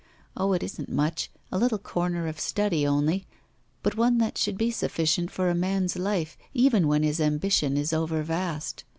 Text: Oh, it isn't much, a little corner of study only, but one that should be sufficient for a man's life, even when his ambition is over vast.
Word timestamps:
Oh, 0.35 0.53
it 0.53 0.63
isn't 0.63 0.89
much, 0.89 1.29
a 1.51 1.59
little 1.59 1.77
corner 1.77 2.25
of 2.27 2.39
study 2.39 2.87
only, 2.87 3.27
but 3.83 3.95
one 3.95 4.17
that 4.17 4.35
should 4.35 4.57
be 4.57 4.71
sufficient 4.71 5.29
for 5.29 5.47
a 5.47 5.53
man's 5.53 5.95
life, 5.95 6.39
even 6.55 6.87
when 6.87 7.03
his 7.03 7.21
ambition 7.21 7.77
is 7.77 7.93
over 7.93 8.23
vast. 8.23 8.83